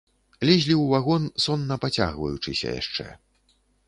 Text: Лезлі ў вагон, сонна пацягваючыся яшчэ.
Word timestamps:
Лезлі 0.49 0.73
ў 0.77 0.85
вагон, 0.93 1.27
сонна 1.43 1.77
пацягваючыся 1.83 2.73
яшчэ. 2.81 3.07